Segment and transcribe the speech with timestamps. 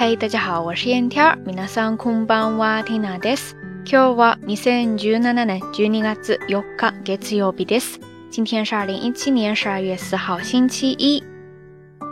[0.00, 1.36] 嗨，大家好，我是燕天儿。
[1.44, 3.56] 皆さんこんばんは、天ナです。
[3.84, 7.96] 今日は二千十七年十二月四日月曜日です。
[8.30, 11.20] 今天是二零一七年十二月四号星期一，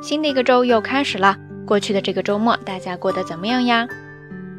[0.03, 1.37] 新的一个周又开始了。
[1.65, 3.87] 过去的这个周末，大家过得怎么样呀？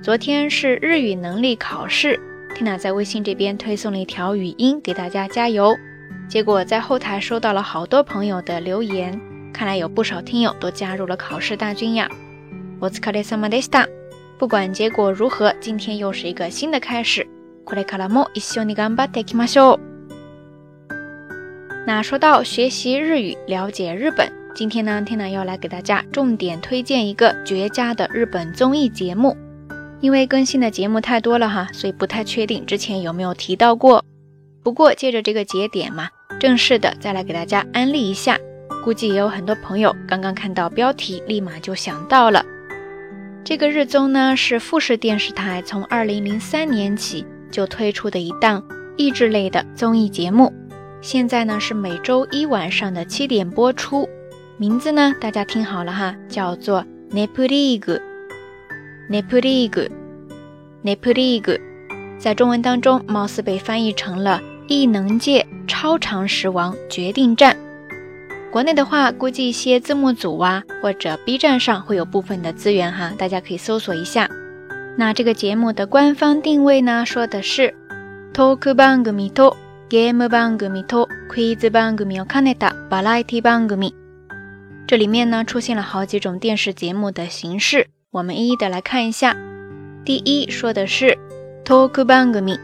[0.02, 2.18] 昨天是日语能力考试，
[2.56, 5.76] 缇娜在微信这边推送了一条语音给大家加油，
[6.30, 9.20] 结果在后台收到了好多朋友的留言，
[9.54, 12.10] 看来有不少听友都加入了考试大军呀。
[12.80, 13.88] m 疲れ様でした。
[14.40, 17.26] 不管结果如何，今天又是一个新的开始。
[17.66, 19.80] これからも一緒に頑張っていきましょう。
[21.88, 29.36] 那说到学习日语、了解日本，今天呢，天楠要来给大家重点推荐一个绝佳的日本综艺节目。
[30.00, 34.06] 因为更新的节目太多了哈，所以不太确定之前有没有提到过。
[34.64, 36.08] 不过借着这个节点嘛，
[36.40, 38.38] 正式的再来给大家安利一下。
[38.86, 42.44] 估计也有很多朋友刚刚看到标题，立马就想到了。
[43.50, 48.62] 这个日综呢是富士电视台从二零零三年起就推出的一档
[48.98, 50.52] 益智类的综艺节目，
[51.00, 54.06] 现在呢是每周一晚上的七点播出。
[54.58, 56.82] 名字呢大家听好了哈，叫做
[57.12, 58.02] 《n e p u l i g
[59.08, 59.92] n e p u l i g
[60.84, 61.62] n e p u l i g
[62.20, 67.58] 在中文当中貌似被翻译成了“异能界超常识王决定战”。
[68.52, 74.30] 国内的话，估计一些字幕组啊，或者 B 站上会有部分的资源哈，大家可以搜索一下。
[74.98, 77.74] 那这个节目的官方定位呢，说的是
[78.34, 79.56] ，talk 番組と
[79.90, 83.94] ゲーム番組とクイズ番組を兼ねたバラエティ番組。
[84.88, 89.36] 这里面呢出现了好几种电视节目的形式，我们一一的来看一下。
[90.06, 91.18] 第一说的是
[91.66, 92.58] talk 番組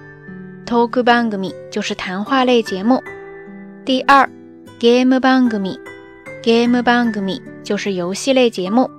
[0.66, 3.04] ，talk 番組就是谈话类节目。
[3.86, 4.28] 第二。
[4.84, 5.80] Game 番組
[6.44, 8.92] g a m e 番組就是游戏类节目。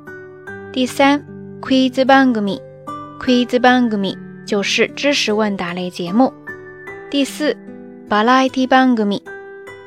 [0.73, 1.23] 第三
[1.61, 2.59] ，Quiz 番組
[3.21, 6.33] q u i z 番組就是知识问答类节目。
[7.11, 7.55] 第四，
[8.09, 9.23] バラエティ番剧，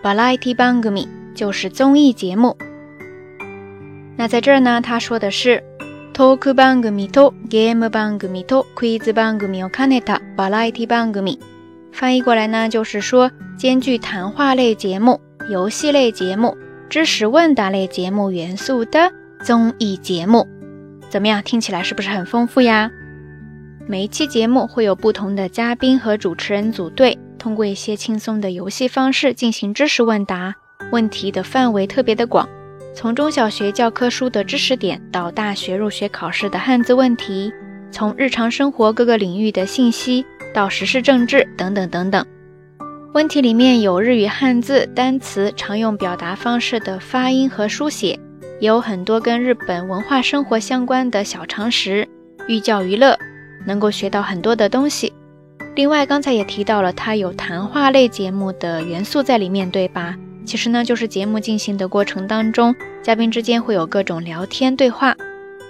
[0.04, 2.56] バラエティ番組就是综艺节目。
[4.18, 5.64] 那在这儿呢，他说的是
[6.14, 11.40] Talk 番組と Game 番組と Quiz 番組を含めたバラエティ番組。
[11.92, 15.20] 翻译过来呢，就是说兼具谈话类节目。
[15.50, 16.58] 游戏类节目、
[16.90, 19.10] 知识问答类节目元素的
[19.42, 20.46] 综艺节目，
[21.10, 21.42] 怎么样？
[21.42, 22.92] 听起来是不是很丰富呀？
[23.88, 30.54] 每一期节目会有不同的嘉宾和主持人组队，通过一些轻松的游戏方式进行知识问答。
[30.92, 32.48] 问题的范围特别的广，
[32.94, 37.54] 从中小学教科书的知识点到大学入学考试的汉字问题，
[37.90, 42.26] 从日常生活各个领域的信息到时事政治等等等等。
[43.14, 48.10] 问题里面有日语汉字、单词常用表达方式的发音和书写，
[48.60, 52.08] 也有很多跟日本文化生活相关的小常识，
[52.48, 53.18] 寓教于乐，
[53.66, 55.12] 能够学到很多的东西。
[55.74, 60.16] 另外，刚才也提到了它有谈话类节目的元素在里面，对吧？
[60.46, 65.16] 其实呢，就是节目进行的过程当中，嘉宾之间会有各种聊天对话，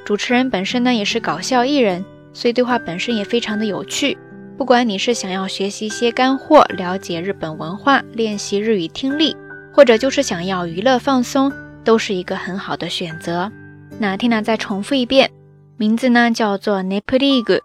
[0.05, 2.03] 主持人本身呢也是搞笑艺人，
[2.33, 4.17] 所以对话本身也非常的有趣。
[4.57, 9.37] 不管你是想要学习一些干货、了解日本文化、练习日语听力，
[9.71, 11.51] 或者就是想要娱乐放松，
[11.83, 13.51] 都是一个很好的选择。
[13.99, 15.29] 那 Tina 再重复一遍，
[15.77, 17.61] 名字呢叫做 n i p p l i a g u e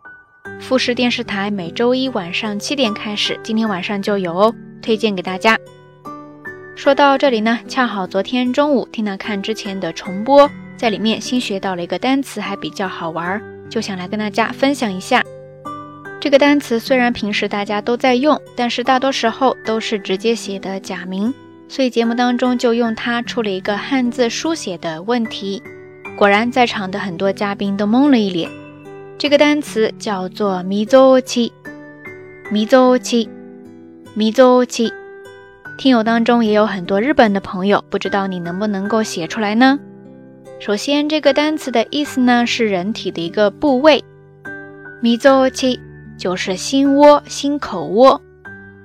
[0.61, 5.59] 富士电视台每周一晚上七点开始，今天晚上就有哦，推荐给大家。
[6.77, 15.23] 说到这里呢，恰好昨天中午 Tina 看之前的重播，在里面新学到了一个单词，还比较好玩，就想来跟大家分享一下。
[16.33, 21.35] 这个单词虽然平时大家都在用，但是大多时候都是直接写的假名，
[21.69, 25.63] 所以节目当中就用它出了一个汉字书写的问题。
[26.17, 28.51] 果然，在场的很多嘉宾都懵了一脸。
[29.19, 31.53] 这个单词叫做“みぞき”，
[32.51, 33.29] みぞき，
[34.17, 34.91] みぞき。
[35.77, 39.79] 听友当中也有很多日本的朋友，不知道你能不能够写出来呢？
[40.61, 44.03] 首先，这个单词的意思呢是人体的一个部位，
[45.03, 45.92] みぞき。
[46.23, 48.23] 就是心窝，心口窝。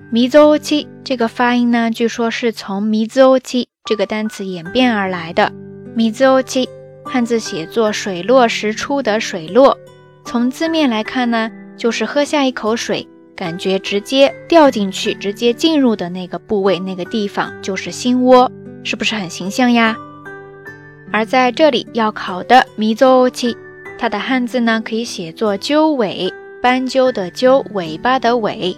[0.10, 5.54] 弥邹期这个发音呢，据说是从弥邹期这个单词演变而来的。
[5.94, 6.68] 弥邹期
[7.06, 9.78] 汉字写作“水落石出”的“水落”，
[10.26, 11.48] 从字面来看呢，
[11.78, 18.52] 就是喝下一口水，感觉直接掉进去，直接进入的那个部位、那个地方就是心窝，
[18.84, 19.96] 是不是很形象呀？
[21.12, 23.56] 而在这里要考的弥邹期，
[24.00, 26.34] 它的汉字呢可以写作“鸠尾”。
[26.62, 28.76] 斑鸠的鸠，尾巴的尾，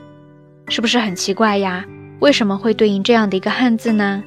[0.68, 1.86] 是不是很奇怪呀？
[2.20, 4.22] 为什么会对应这样的一个汉字呢？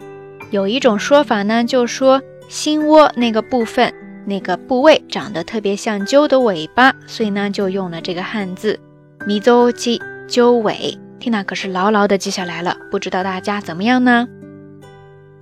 [0.50, 3.92] 有一种说法呢，就说心窝那个部分，
[4.24, 8.78] 那个部位长得特别像鸠的尾巴，所以呢就用了这个汉字
[9.26, 10.98] “迷鸠鸡鸠尾”。
[11.20, 14.26] 缇娜可是牢牢的记下来了，不知道大家怎么样呢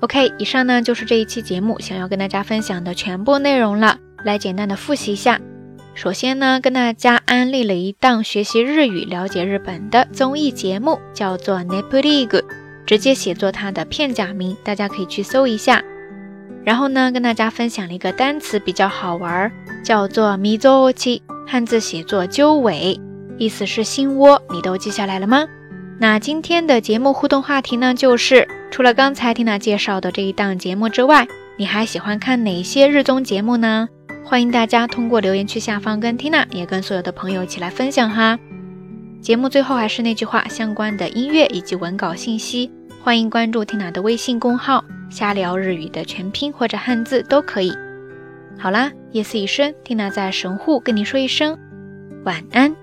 [0.00, 5.40] ？OK，以上呢就是这一期节目想要跟大家分享的全部内容了，来简单的复习一下。
[5.94, 12.44] 首先呢，跟大家安利了一档学习日语、了解日本的综艺节目，叫做 n e p a l i g
[12.86, 15.82] 直接写作它的片假名，大家可以去搜一下。
[16.64, 19.50] 然后呢，跟大家分享了一个单词比较好玩，
[19.84, 22.98] 叫做 mi zoshi，汉字写作鸠尾，
[23.38, 25.46] 意思是心窝，你都记下来了吗？
[25.98, 31.26] 那今天的节目互动话题呢，就是除了刚才听娜介绍的这一档节目之外，
[31.56, 33.88] 你还喜欢看哪些日综节目呢？
[34.30, 38.38] 欢迎大家通过留言区下方跟 Tina 也跟所有的朋友一起来分享哈。
[39.20, 42.70] 节目最后还是那句话，相关的音乐以及文稿信息，
[43.02, 47.72] 欢迎关注 Tina 的微信公号“瞎聊日语”的全拼或者汉字都可以。
[48.56, 51.58] 好啦，夜色已深，Tina 在神户跟你说一声
[52.24, 52.79] 晚安。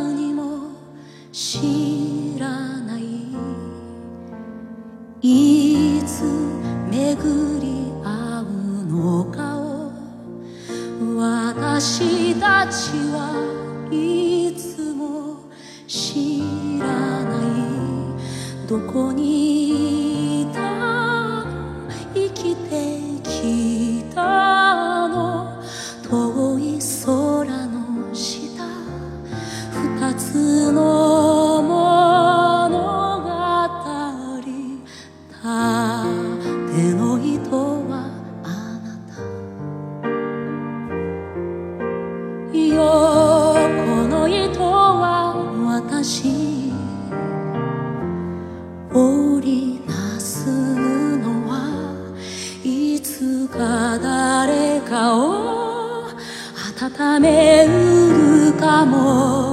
[0.00, 0.70] にも
[1.32, 2.01] しな
[46.04, 46.72] しり
[49.86, 50.48] なす
[51.18, 51.60] のは
[52.64, 56.08] いつか誰かを
[56.80, 59.51] 温めうるかも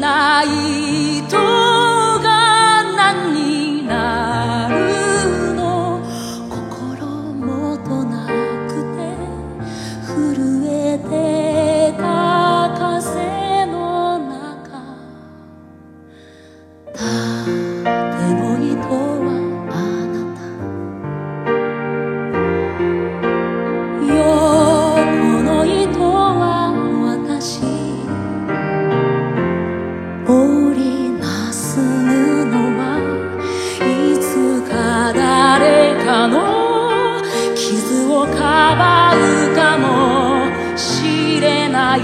[0.00, 0.48] ない
[1.28, 1.51] と
[36.28, 37.20] の
[37.54, 40.46] 傷をかばうかも
[40.78, 42.02] しれない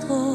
[0.00, 0.29] trop.